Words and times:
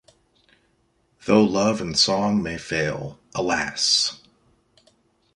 Though 1.27 1.43
love 1.43 1.79
and 1.79 1.95
song 1.95 2.41
may 2.41 2.57
fail, 2.57 3.19
alas! 3.35 4.19